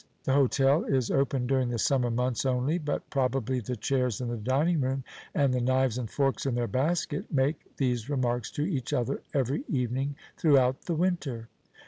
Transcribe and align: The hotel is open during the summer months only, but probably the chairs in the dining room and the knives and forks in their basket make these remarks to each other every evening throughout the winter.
The 0.23 0.33
hotel 0.33 0.83
is 0.85 1.11
open 1.11 1.45
during 1.45 1.69
the 1.69 1.77
summer 1.77 2.09
months 2.09 2.43
only, 2.43 2.79
but 2.79 3.07
probably 3.11 3.59
the 3.59 3.75
chairs 3.75 4.19
in 4.19 4.29
the 4.29 4.35
dining 4.35 4.81
room 4.81 5.03
and 5.35 5.53
the 5.53 5.61
knives 5.61 5.99
and 5.99 6.09
forks 6.09 6.47
in 6.47 6.55
their 6.55 6.65
basket 6.65 7.31
make 7.31 7.75
these 7.77 8.09
remarks 8.09 8.49
to 8.53 8.63
each 8.63 8.93
other 8.93 9.21
every 9.31 9.63
evening 9.69 10.15
throughout 10.37 10.85
the 10.85 10.95
winter. 10.95 11.49